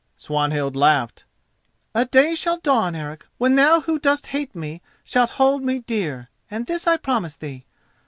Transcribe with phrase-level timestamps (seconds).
[0.15, 1.25] Swanhild laughed.
[1.93, 6.31] "A day shall dawn, Eric, when thou who dost hate me shalt hold me dear,
[6.49, 7.67] and this I promise thee.